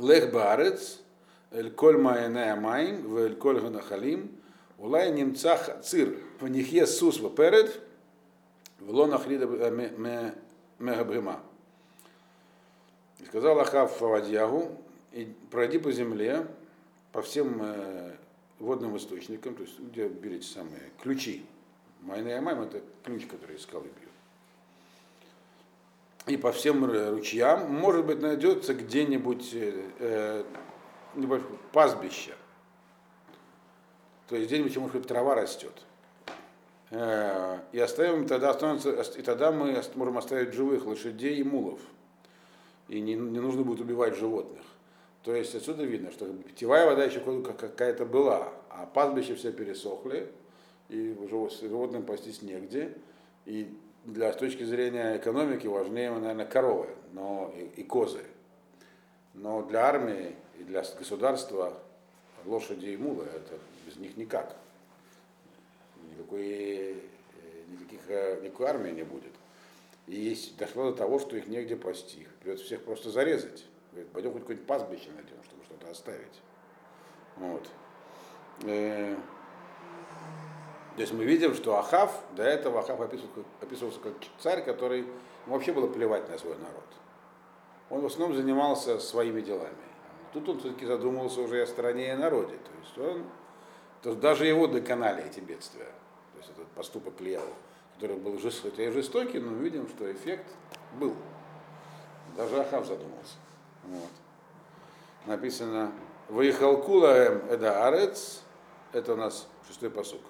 [0.00, 0.98] לך בארץ,
[1.52, 4.40] אל כל מעייני המים, ואל כל הנחלים,
[4.76, 7.80] אולי נמצא חציר, ונחיה סוס ופרד,
[8.80, 9.46] ולוא נכרית
[10.80, 11.40] מהבהמה.
[13.20, 14.76] И сказал Ахав Овадьягу,
[15.12, 16.44] и пройди по земле,
[17.12, 18.16] по всем э,
[18.58, 21.44] водным источникам, то есть где берете самые ключи.
[22.00, 24.10] מעייני המים это ключ, который из скалы бьет.
[26.26, 30.44] И по всем ручьям, может быть, найдется где-нибудь э, э
[31.72, 32.34] пастбище.
[34.28, 35.82] То есть где-нибудь, может быть, трава растет.
[36.90, 41.80] Э, и оставим тогда останутся, и тогда мы можем оставить живых лошадей и мулов–
[42.88, 44.62] и не, не нужно будет убивать животных.
[45.26, 50.30] То есть отсюда видно, что питьевая вода еще какая-то была, а пастбища все пересохли,
[50.88, 52.96] и животным пастись негде.
[53.44, 58.22] И для, с точки зрения экономики важнее, наверное, коровы но, и, и козы.
[59.34, 61.76] Но для армии и для государства
[62.44, 64.54] лошади и мулы, это без них никак.
[66.12, 66.94] Никакой, э,
[67.68, 69.32] никаких, э, никакой армии не будет.
[70.06, 72.28] И дошло до того, что их негде пасти.
[72.44, 73.64] Придется всех просто зарезать.
[73.96, 76.42] Говорит, пойдем хоть какое-нибудь пастбище найдем, чтобы что-то оставить.
[77.36, 77.66] Вот.
[78.64, 79.16] Э,
[80.96, 85.54] то есть мы видим, что Ахав, до этого Ахав описывался, описывался как царь, который ему
[85.54, 86.84] вообще было плевать на свой народ.
[87.88, 89.72] Он в основном занимался своими делами.
[90.34, 92.56] Тут он все-таки задумывался уже о стране и народе.
[92.56, 93.24] То есть он,
[94.02, 95.88] то даже его доконали эти бедствия.
[96.34, 97.54] То есть этот поступок Льяву
[97.96, 100.46] который был жестокий, жестокий, но мы видим, что эффект
[101.00, 101.14] был.
[102.36, 103.36] Даже Ахав задумался.
[103.86, 104.10] Вот.
[105.26, 105.92] Написано
[106.28, 108.42] Ваихалкулаем эда арец,
[108.92, 110.22] это у нас шестой посук.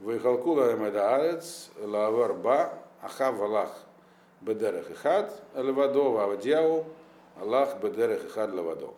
[0.00, 3.70] Ваихалкулаем эда арец, лавар ба, Ахав Аллах
[4.40, 6.84] бедерех ихад, левадо вавадьяу,
[7.40, 8.94] Аллах бедерех ихад левадо.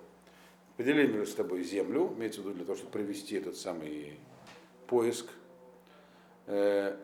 [0.78, 4.18] Поделили с тобой землю, имеется в виду для того, чтобы провести этот самый
[4.86, 5.26] поиск,
[6.46, 6.96] э,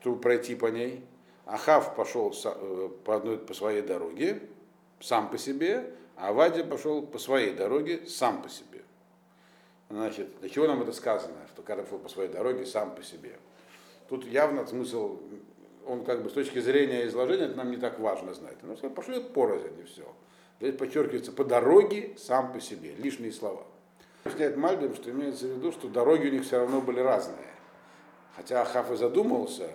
[0.00, 1.04] чтобы пройти по ней.
[1.44, 4.42] Ахав пошел э, по, одной, по своей дороге,
[5.00, 8.82] сам по себе, а Вадя пошел по своей дороге, сам по себе.
[9.88, 13.38] Значит, для чего нам это сказано, что когда пошел по своей дороге, сам по себе?
[14.08, 15.18] Тут явно смысл,
[15.86, 18.56] он как бы с точки зрения изложения, это нам не так важно знать.
[18.62, 20.06] Но пошли порознь и все.
[20.60, 23.64] Здесь подчеркивается по дороге, сам по себе, лишние слова.
[24.24, 27.38] Объясняет Мальбим, что имеется в виду, что дороги у них все равно были разные.
[28.36, 29.70] Хотя Ахав и задумался,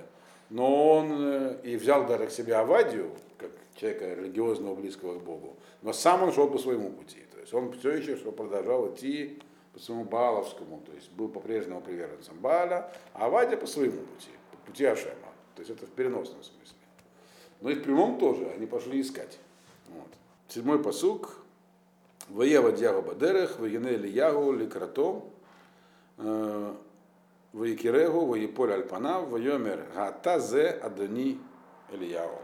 [0.51, 5.57] но он э, и взял даже к себе Авадию, как человека религиозного, близкого к Богу,
[5.81, 7.23] но сам он шел по своему пути.
[7.33, 9.39] То есть он все еще продолжал идти
[9.73, 14.57] по своему Бааловскому, то есть был по-прежнему приверженцем Бааля, а Авадия по своему пути, по
[14.65, 15.33] пути Ашема.
[15.55, 16.77] То есть это в переносном смысле.
[17.61, 19.39] Но и в прямом тоже они пошли искать.
[19.89, 20.07] Вот.
[20.47, 21.37] Седьмой посук.
[22.27, 25.21] Воева Дьягу Бадерех, Вагине Ильягу, Ликрато,
[27.53, 31.39] Ваикирегу, Ваиполь Альпанав, Вайомер Гатазе Адони
[31.91, 32.39] Ильягу.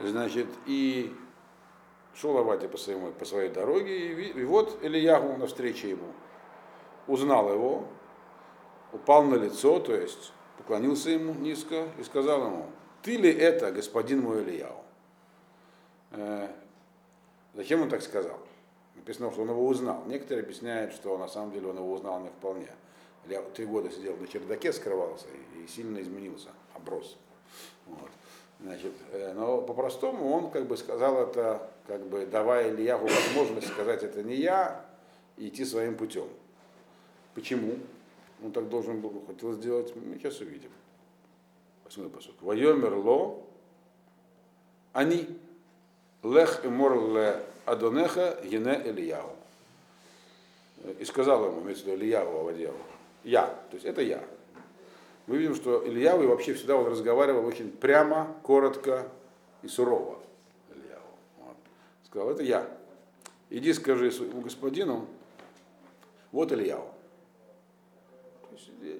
[0.00, 1.14] Значит, и
[2.14, 6.12] шел Авадия по, своему, по своей дороге, и, и вот Ильягу навстречу ему
[7.06, 7.84] узнал его,
[8.92, 12.66] упал на лицо, то есть поклонился ему низко и сказал ему,
[13.02, 14.76] ты ли это, господин мой Ильяу?
[16.12, 16.48] Э,
[17.54, 18.38] зачем он так сказал?
[18.94, 20.04] Написано, что он его узнал.
[20.06, 22.68] Некоторые объясняют, что на самом деле он его узнал не вполне.
[23.26, 25.26] Ильяу три года сидел на чердаке, скрывался
[25.56, 27.16] и сильно изменился, оброс.
[27.86, 28.10] Вот.
[28.62, 34.04] Значит, э, но по-простому он как бы сказал это, как бы давая Ильяху возможность сказать,
[34.04, 34.84] это не я,
[35.36, 36.28] и идти своим путем.
[37.34, 37.76] Почему?
[38.42, 40.70] Он так должен был, хотел сделать, мы сейчас увидим.
[41.84, 42.36] Восьмой посуд.
[42.40, 43.44] Вайомер ло,
[44.92, 45.26] они,
[46.22, 49.30] лех и мор ле адонеха ене Ильяу.
[51.00, 52.78] И сказал ему, имеется в виду Ильяву, Авадьяву,
[53.24, 54.22] я, то есть это я
[55.26, 59.08] мы видим, что Ильяву вообще всегда он разговаривал очень прямо, коротко
[59.62, 60.18] и сурово.
[61.38, 61.56] Вот.
[62.06, 62.68] Сказал, это я.
[63.50, 65.06] Иди скажи своему господину,
[66.32, 66.92] вот Ильяву.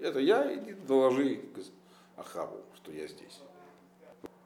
[0.01, 1.41] Это я, иди доложи
[2.17, 3.41] Ахаву, что я здесь.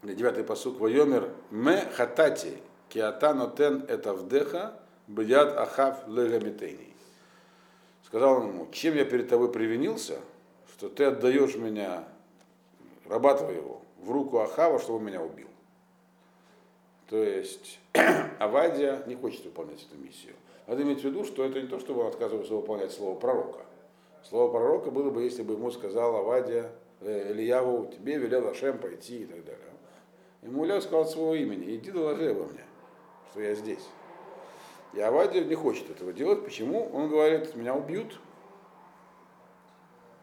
[0.03, 0.79] Девятый посук.
[0.79, 2.59] Вайомер ме хатати
[2.89, 6.95] киата нотен это вдеха бьят Ахав легамитейни.
[8.05, 10.21] Сказал он ему, чем я перед тобой привинился,
[10.77, 12.05] что ты отдаешь меня,
[13.09, 15.49] раба твоего, в руку Ахава, чтобы он меня убил.
[17.09, 17.79] То есть
[18.39, 20.35] Авадия не хочет выполнять эту миссию.
[20.67, 23.61] Надо иметь в виду, что это не то, чтобы он отказывается выполнять слово пророка.
[24.29, 29.23] Слово пророка было бы, если бы ему сказал Авадия, э, Ильяву, тебе велел Ашем пойти
[29.23, 29.63] и так далее.
[30.43, 32.65] Ему Илья сказал своего имени, иди доложи обо мне,
[33.31, 33.87] что я здесь.
[34.93, 36.45] И Авадия не хочет этого делать.
[36.45, 36.91] Почему?
[36.93, 38.19] Он говорит, меня убьют,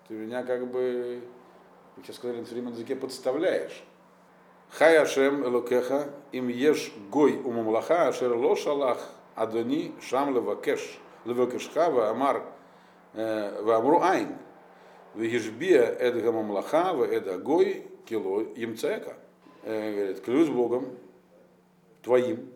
[0.08, 1.22] ты меня как бы,
[1.96, 3.84] вы сейчас сказали на современном языке, подставляешь.
[4.70, 12.44] Хай Ашем Элокеха, им ешь гой умамлаха, ашер ло шалах, адони шам левакеш, левакешха, амар
[13.14, 14.36] вамру айн.
[15.14, 19.16] Вегишбия эдга мамлаха, эда гой, кило имцека.
[19.64, 20.98] Говорит, клянусь Богом,
[22.02, 22.52] твоим,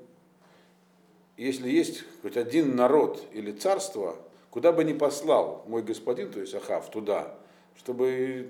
[1.37, 4.15] если есть хоть один народ или царство,
[4.49, 7.35] куда бы ни послал мой господин, то есть Ахав, туда,
[7.77, 8.49] чтобы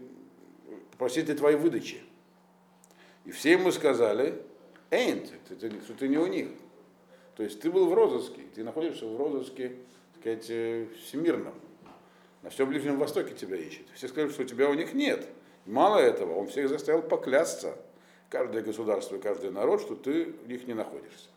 [0.92, 2.02] попросить о твоей выдачи.
[3.26, 4.42] И все ему сказали,
[4.90, 6.50] Эйн, что ты не у них.
[7.36, 9.76] То есть ты был в розыске, ты находишься в розыске,
[10.14, 11.54] так сказать, э, всемирном.
[12.42, 13.86] На всем Ближнем Востоке тебя ищет.
[13.94, 15.28] Все сказали, что у тебя у них нет.
[15.66, 17.78] Мало этого, он всех заставил поклясться,
[18.30, 21.28] каждое государство и каждый народ, что ты в них не находишься.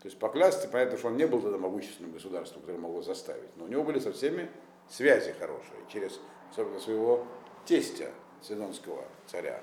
[0.00, 3.64] То есть поклясться, понятно, что он не был тогда могущественным государством, которое могло заставить, но
[3.64, 4.48] у него были со всеми
[4.88, 7.26] связи хорошие, через особенно своего
[7.66, 8.10] тестя,
[8.42, 9.60] Сидонского царя.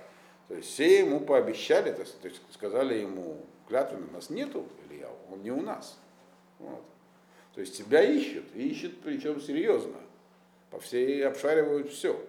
[0.48, 5.52] То есть все ему пообещали, то есть сказали ему, клятвенно, нас нету, Илья, он не
[5.52, 5.98] у нас.
[6.60, 6.84] Вот.
[7.54, 9.96] То есть тебя ищут, и ищут причем серьезно.
[10.72, 12.20] По всей обшаривают все.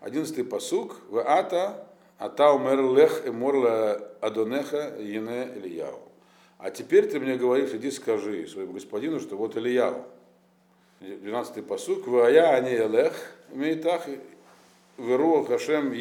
[0.00, 1.00] Одиннадцатый посук.
[1.08, 6.07] В ата ата умер лех и морла адонеха ене Ильяу.
[6.58, 10.04] А теперь ты мне говоришь, иди скажи своему господину, что вот Ильяу.
[11.00, 12.08] 12 посук.
[12.08, 13.14] Вая ани элех
[13.50, 14.02] мейтах
[14.96, 15.94] веру хашем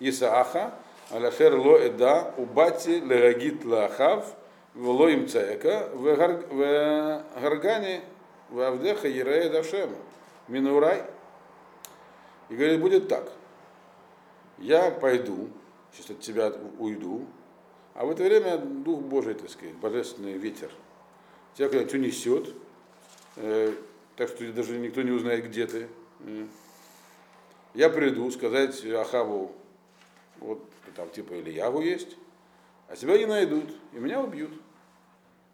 [0.00, 0.74] Исааха,
[1.10, 4.34] аляхер ло эда, убати лерагит лахав,
[4.74, 6.16] вело им цаека, в
[7.40, 8.02] гаргане,
[8.50, 9.90] в авдеха ерея дашем,
[10.48, 11.04] минурай.
[12.48, 13.30] И говорит, будет так.
[14.58, 15.48] Я пойду,
[15.92, 17.24] сейчас от тебя уйду,
[17.96, 20.70] а в это время Дух Божий, так сказать, божественный ветер,
[21.54, 22.54] тебя куда-нибудь унесет,
[23.36, 23.72] э,
[24.16, 25.88] так что даже никто не узнает, где ты.
[27.72, 29.52] Я приду сказать Ахаву,
[30.40, 30.62] вот
[30.94, 32.18] там типа Ильяву есть,
[32.88, 34.52] а тебя не найдут, и меня убьют.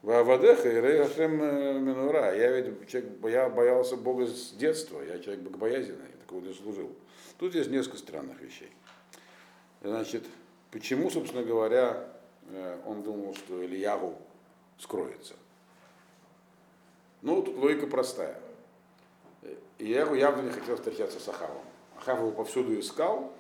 [0.03, 2.37] В Авадеха и Рейхашем э, Минура.
[2.37, 6.91] Я ведь человек, я боялся Бога с детства, я человек богобоязненный, такого не служил.
[7.39, 8.73] Тут есть несколько странных вещей.
[9.81, 10.25] Значит,
[10.73, 12.09] почему, собственно говоря,
[12.87, 14.17] он думал, что Ильяву
[14.79, 15.35] скроется?
[17.23, 18.41] Ну, тут логика простая.
[19.79, 21.65] Ильяву явно не хотел встречаться с Ахавом.
[21.97, 23.33] Ахав его повсюду искал,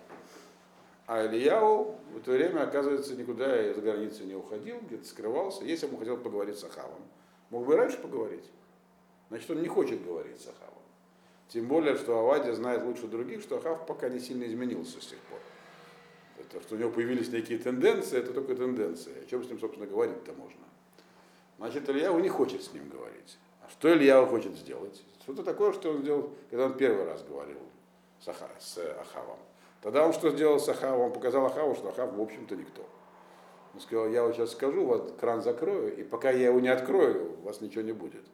[1.07, 5.98] а Ильяу в это время, оказывается, никуда из границы не уходил, где-то скрывался, если ему
[5.98, 7.03] хотел поговорить с Ахавом.
[7.51, 8.44] Мог бы раньше поговорить.
[9.29, 10.83] Значит, он не хочет говорить с Ахавом.
[11.48, 15.18] Тем более, что Авадия знает лучше других, что Ахав пока не сильно изменился с тех
[15.18, 15.38] пор.
[16.53, 19.12] Это, что у него появились некие тенденции, это только тенденции.
[19.23, 20.61] О чем с ним, собственно, говорить-то можно?
[21.59, 23.38] Значит, Ильяу не хочет с ним говорить.
[23.65, 25.03] А что Ильяу хочет сделать?
[25.23, 27.61] Что-то такое, что он сделал, когда он первый раз говорил
[28.21, 29.38] с, Аха, с Ахавом.
[29.81, 31.07] Тогда он что сделал с Ахавом?
[31.07, 32.85] Он показал Ахаву, что Ахав, в общем-то, никто.
[33.75, 37.37] Он сказал, я вот сейчас скажу, вот кран закрою, и пока я его не открою,
[37.41, 38.25] у вас ничего не будет.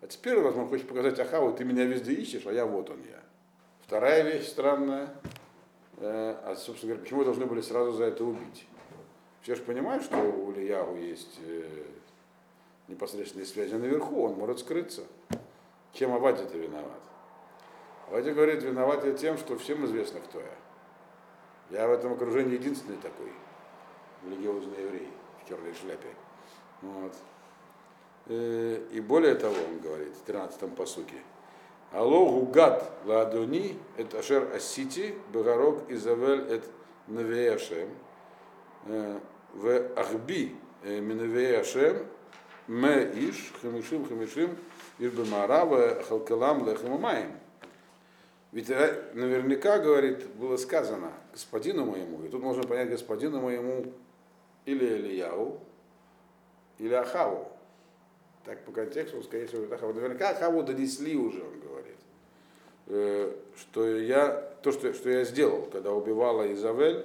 [0.00, 3.20] А теперь, возможно, хочет показать Ахаву, ты меня везде ищешь, а я вот он я.
[3.84, 5.08] Вторая вещь странная,
[6.00, 8.66] а, собственно говоря, почему должны были сразу за это убить?
[9.42, 11.84] Все же понимают, что у Ильяу есть э,
[12.88, 15.04] непосредственные связи наверху, он может скрыться.
[15.92, 17.00] Чем Авадия-то виноват?
[18.08, 20.54] Авадия говорит, виноват я тем, что всем известно, кто я.
[21.70, 23.32] Я в этом окружении единственный такой
[24.24, 25.08] религиозный еврей
[25.42, 26.08] в черной шляпе.
[26.82, 27.14] Вот.
[28.26, 31.16] Э, и более того, он говорит в 13-м посуке,
[31.90, 36.64] Алло гугат ладони, это ашер асити, бегарок изавель эт
[37.06, 37.88] навеяшем,
[38.86, 39.18] э,
[39.54, 42.06] в ахби э, минавеяшем,
[42.66, 44.58] ме иш, хамишим хамишим,
[44.98, 47.32] ирбемарава халкалам лехамамаем.
[48.52, 53.92] Ведь наверняка, говорит, было сказано господину моему, и тут можно понять господину моему
[54.66, 55.60] или Ильяу,
[56.78, 57.50] или Ахаву.
[58.44, 59.92] Так по контексту, скорее всего, это Ахаву.
[59.92, 61.77] Наверняка Ахаву донесли уже, он говорит, э,
[62.88, 64.28] что я,
[64.62, 67.04] то, что, что я сделал, когда убивала Изавель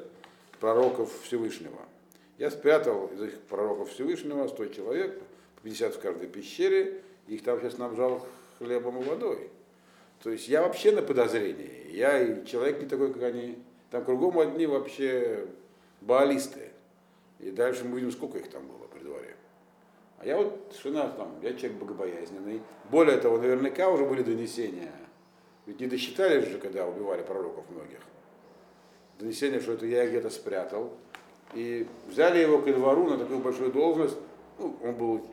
[0.60, 1.80] пророков Всевышнего.
[2.38, 5.22] Я спрятал из их пророков Всевышнего 100 человек,
[5.64, 8.26] 50 в каждой пещере, их там сейчас снабжал
[8.60, 9.50] хлебом и водой.
[10.22, 11.92] То есть я вообще на подозрении.
[11.92, 13.58] Я и человек не такой, как они.
[13.92, 15.46] Там кругом одни вообще
[16.02, 16.72] баалисты.
[17.40, 19.36] И дальше мы видим, сколько их там было при дворе.
[20.20, 22.62] А я вот совершенно там, я человек богобоязненный.
[22.90, 24.94] Более того, наверняка уже были донесения.
[25.66, 28.00] Ведь не досчитались же, когда убивали пророков многих.
[29.20, 30.92] Донесение, что это я где-то спрятал.
[31.54, 34.18] И взяли его к двору на такую большую должность.
[34.60, 35.28] Ну, он был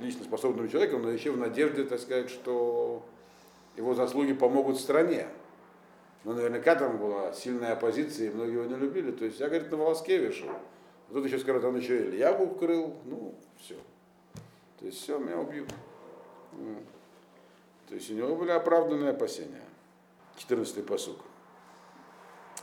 [0.00, 3.02] лично способным человеком, но еще в надежде, так сказать, что
[3.76, 5.28] его заслуги помогут стране.
[6.24, 9.10] Но наверняка там была сильная оппозиция, и многие его не любили.
[9.10, 10.50] То есть я, говорит, на волоске вешал.
[11.08, 12.94] А тут еще скажут, он еще Ильягу укрыл.
[13.04, 13.76] Ну, все.
[14.78, 15.68] То есть все, меня убьют.
[17.92, 19.66] То есть у него были оправданные опасения.
[20.38, 21.18] 14-й посук.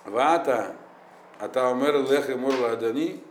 [0.04, 0.76] Вата,
[1.40, 3.24] ата умер лех и морла адани,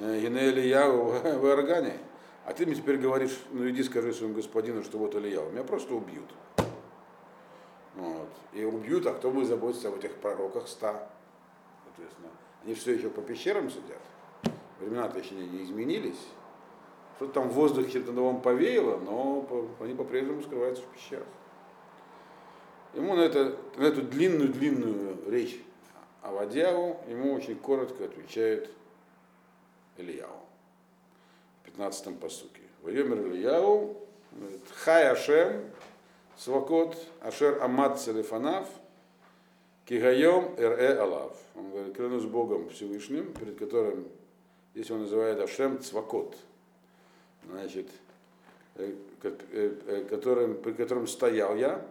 [0.00, 1.98] ене Ильягу в органе.
[2.46, 5.50] А ты мне теперь говоришь, ну иди скажи своему господину, что вот Ильяу.
[5.50, 6.32] Меня просто убьют.
[7.96, 8.30] Вот.
[8.54, 11.06] И убьют, а кто будет заботиться об этих пророках ста?
[11.84, 12.30] Соответственно,
[12.64, 14.00] они все еще по пещерам сидят.
[14.80, 16.28] Времена-то еще не, изменились.
[17.16, 19.48] Что-то там в воздухе чем-то новом повеяло, но
[19.80, 21.26] они по-прежнему скрываются в пещерах.
[22.94, 25.62] Ему на, это, на эту длинную-длинную речь
[26.22, 28.70] о Вадьяву, ему очень коротко отвечает
[29.96, 30.40] Ильяу.
[31.64, 32.62] В 15-м посуке.
[32.82, 33.96] Вайомер Ильяу,
[34.84, 35.70] Хай Ашем,
[36.36, 38.68] Свакот Ашер Амад Целефанав,
[39.86, 40.98] Кигайом Р.Э.
[40.98, 41.36] Алав.
[41.54, 44.08] Он говорит, клянусь Богом Всевышним, перед которым,
[44.74, 46.36] здесь он называет Ашем Цвакот,
[47.50, 47.88] значит,
[48.76, 51.84] э, э, которым, при котором стоял я,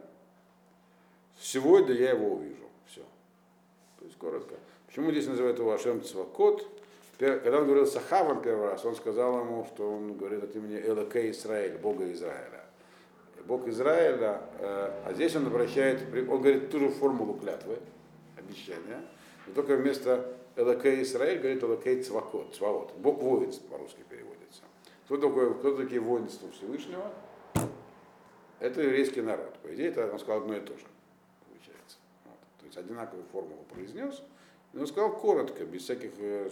[1.40, 2.70] сегодня я его увижу.
[2.88, 3.02] Все.
[4.00, 4.56] То есть коротко.
[4.88, 6.68] Почему здесь называют его Ашем Цвакот?
[7.18, 10.80] Когда он говорил с Ахавом первый раз, он сказал ему, что он говорит от имени
[10.80, 12.66] Элаке Израиль, Бога Израиля.
[13.48, 17.78] Бог Израиля, э, а здесь он обращает, он говорит ту же формулу клятвы,
[18.38, 19.06] обещания,
[19.48, 22.94] но только вместо Элакей Израиль говорит Элакей Цвакот, Цваот.
[22.98, 24.35] Бог воинств по-русски переводится.
[25.06, 27.12] Кто, такое, кто такие воинства Всевышнего?
[28.60, 29.54] Это еврейский народ.
[29.60, 30.86] По идее, это он сказал одно и то же,
[31.48, 31.98] получается.
[32.26, 32.38] Вот.
[32.60, 34.24] То есть одинаковую формулу произнес,
[34.74, 36.12] но он сказал коротко, без всяких...
[36.18, 36.50] Э,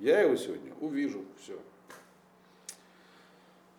[0.00, 1.58] Я его сегодня увижу, все.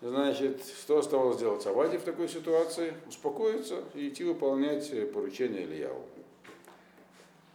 [0.01, 2.93] Значит, что оставалось делать Аваде в такой ситуации?
[3.07, 6.05] Успокоиться и идти выполнять поручение Ильяву.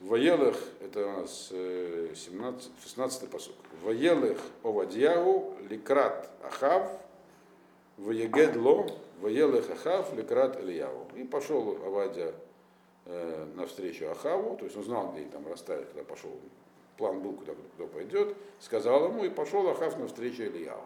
[0.03, 3.55] В Воелых, это у нас 17, 16 посук.
[3.81, 6.91] В Воелых Овадьягу ликрат Ахав,
[7.99, 8.89] в Егедло,
[9.21, 11.07] Воелых Ахав ликрат Ильяву.
[11.15, 12.35] И пошел Авадия
[13.05, 16.33] э, навстречу Ахаву, то есть он знал, где там расставить, когда пошел,
[16.97, 20.83] план был, куда, куда пойдет, сказал ему, и пошел Ахав навстречу Ильяву.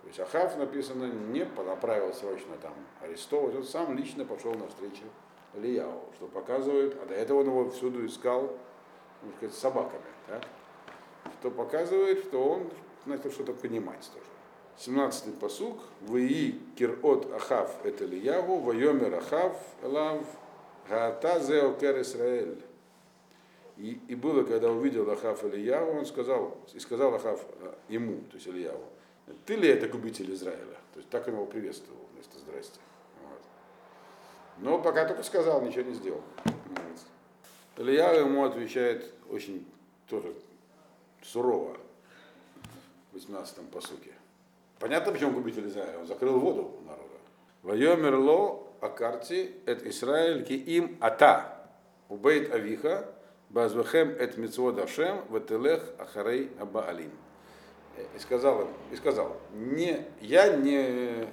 [0.00, 5.04] То есть Ахав написано не направил срочно там арестовывать, он сам лично пошел навстречу
[5.54, 8.56] Ильяу, что показывает, а до этого он его всюду искал,
[9.22, 10.42] можно сказать, с собаками, так?
[11.40, 12.70] что показывает, что он
[13.06, 14.26] начал что-то понимать тоже.
[14.78, 15.78] 17-й посук.
[16.02, 20.24] Вии кирот Ахав это Ильяву, вайомер Ахав Элав,
[20.88, 22.62] Гаата Зеокер Исраэль.
[23.76, 27.44] И, и было, когда увидел Ахав Ильяву, он сказал, и сказал Ахав
[27.88, 28.84] ему, то есть Ильяву,
[29.46, 30.78] ты ли это губитель Израиля?
[30.92, 32.80] То есть так он его приветствовал вместо здрасте.
[34.60, 36.22] Но пока только сказал, ничего не сделал.
[37.76, 39.64] Илья ему отвечает очень
[40.08, 40.34] тоже
[41.22, 41.76] сурово
[43.12, 44.12] в 18-м посуке.
[44.80, 45.98] Понятно, почему губитель Израиля?
[46.00, 47.04] Он закрыл воду у народа.
[47.62, 51.66] Вайомерло акарти эт Израиль ки им ата
[52.08, 53.12] убейт авиха
[53.50, 57.10] базвахем эт митцвод Ашем вателех ахарей абаалим.
[58.14, 61.28] И сказал им, и сказал, не, я не,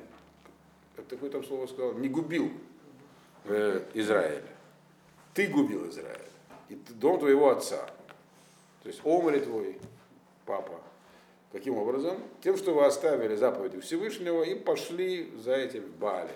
[0.96, 2.75] как такое там слово сказал, не губил э,
[3.94, 4.44] Израиля.
[5.34, 6.20] Ты губил Израиля.
[6.70, 7.86] И дом твоего отца.
[8.84, 9.80] То есть Омри твой,
[10.46, 10.80] папа.
[11.52, 12.18] Каким образом?
[12.42, 16.36] Тем, что вы оставили заповеди Всевышнего и пошли за этим Балем.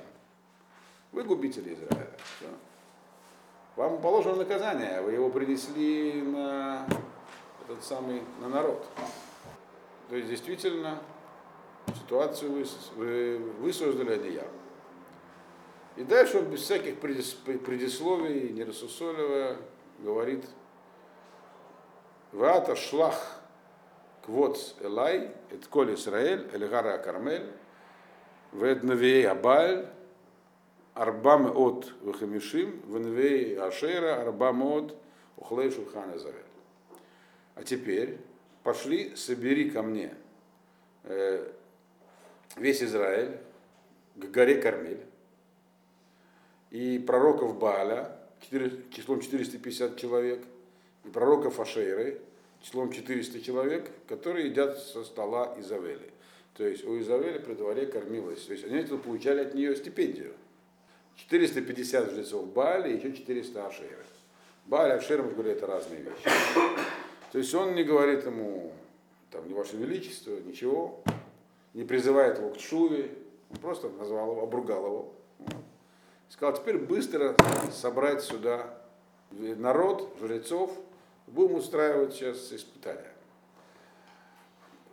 [1.11, 2.17] Вы губители Израиля.
[2.37, 2.47] Все.
[3.75, 6.85] Вам положено наказание, вы его принесли на
[7.63, 8.85] этот самый, на народ.
[10.09, 10.99] То есть действительно
[11.95, 14.58] ситуацию вы, вы, вы создали одеяло.
[15.99, 19.57] И дальше он без всяких предисловий, не рассусоливая,
[19.99, 20.45] говорит,
[22.31, 23.41] Ваата шлах
[24.25, 27.51] квоц элай, эт коль Исраэль, эльгара кармель,
[28.53, 29.89] вед навей абаль,
[30.93, 34.95] арбам от вахамишим, венвей ашера, арбам от
[35.35, 36.45] ухлей шулхан изавель.
[37.55, 38.19] А теперь
[38.63, 40.15] пошли, собери ко мне
[41.03, 41.51] э,
[42.55, 43.37] весь Израиль
[44.15, 45.08] к горе Кармель
[46.71, 50.43] и пророков Бааля, 4, числом 450 человек,
[51.05, 52.21] и пророков Ашейры,
[52.61, 56.11] числом 400 человек, которые едят со стола Изавели.
[56.55, 58.43] То есть у Изавели при дворе кормилась.
[58.43, 60.33] То есть они получали от нее стипендию.
[61.15, 64.05] 450 жрецов Баали и еще 400 Ашейры.
[64.65, 66.29] Баали, Ашейры, мы говорили, это разные вещи.
[67.31, 68.71] То есть он не говорит ему,
[69.31, 71.03] там, не ваше величество, ничего,
[71.73, 73.11] не призывает его к шуве,
[73.49, 75.13] он просто назвал его, обругал его.
[76.29, 77.35] Сказал, теперь быстро
[77.71, 78.73] собрать сюда
[79.31, 80.71] народ, жрецов,
[81.27, 83.11] будем устраивать сейчас испытания.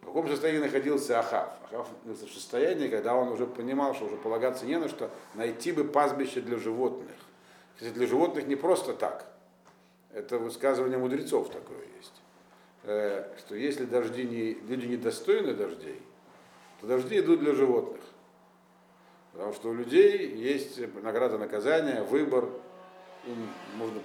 [0.03, 1.53] В каком состоянии находился Ахав?
[1.65, 5.85] Ахав в состоянии, когда он уже понимал, что уже полагаться не на что, найти бы
[5.85, 7.11] пастбище для животных.
[7.75, 9.27] Кстати, для животных не просто так.
[10.13, 12.15] Это высказывание мудрецов такое есть.
[12.85, 16.01] Э, что если дожди не, люди недостойны дождей,
[16.81, 18.01] то дожди идут для животных.
[19.37, 22.49] Потому что у людей есть награда наказания, выбор,
[23.27, 24.01] им можно,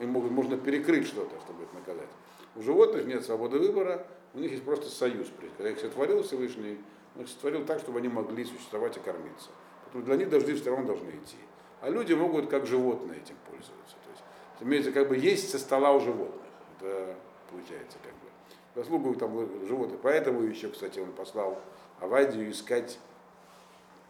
[0.00, 2.10] им можно перекрыть что-то, чтобы их наказать.
[2.54, 5.28] У животных нет свободы выбора, у них есть просто союз.
[5.56, 6.78] Когда их сотворил Всевышний,
[7.16, 9.48] он их сотворил так, чтобы они могли существовать и кормиться.
[9.84, 11.38] Поэтому для них дожди все равно должны идти.
[11.80, 13.96] А люди могут как животные этим пользоваться.
[14.04, 14.22] То есть,
[14.60, 16.42] имеется как бы есть со стола у животных.
[16.78, 17.16] Это
[17.50, 18.28] получается как бы.
[18.74, 20.00] Заслугу там животных.
[20.02, 21.58] Поэтому еще, кстати, он послал
[22.00, 22.98] Авадию искать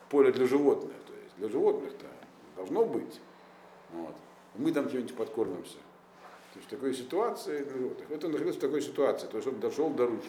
[0.09, 0.97] поле для животных.
[1.07, 2.07] То есть для животных-то
[2.57, 3.21] должно быть.
[3.93, 4.15] Вот.
[4.55, 5.79] Мы там чем-нибудь подкормимся.
[6.53, 7.67] То есть в такой ситуации,
[8.09, 10.29] вот он находился в такой ситуации, то есть он дошел до ручки.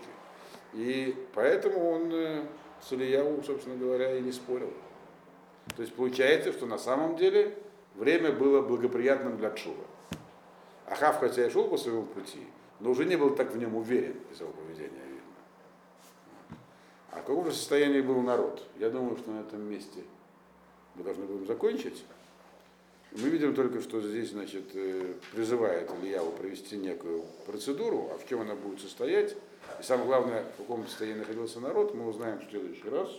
[0.74, 2.44] И поэтому он э,
[2.82, 4.72] с Ильяву, собственно говоря, и не спорил.
[5.76, 7.58] То есть получается, что на самом деле
[7.96, 9.84] время было благоприятным для Кшува.
[10.86, 12.42] Ахав, хотя и шел по своему пути,
[12.80, 15.09] но уже не был так в нем уверен из его поведения.
[17.12, 18.64] А в каком же состоянии был народ?
[18.78, 20.04] Я думаю, что на этом месте
[20.96, 22.04] мы должны будем закончить.
[23.12, 28.42] Мы видим только, что здесь, значит, э, призывает Ильяву провести некую процедуру, а в чем
[28.42, 29.36] она будет состоять,
[29.80, 33.10] и самое главное, в каком состоянии находился народ, мы узнаем в следующий раз.